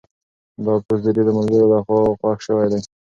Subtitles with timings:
[0.65, 2.81] دا پوسټ د ډېرو ملګرو لخوا خوښ شوی دی.